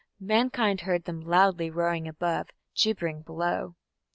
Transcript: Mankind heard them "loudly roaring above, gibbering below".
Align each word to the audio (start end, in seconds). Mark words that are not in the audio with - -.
Mankind 0.19 0.81
heard 0.81 1.03
them 1.03 1.21
"loudly 1.21 1.69
roaring 1.69 2.07
above, 2.07 2.49
gibbering 2.75 3.21
below". 3.21 3.75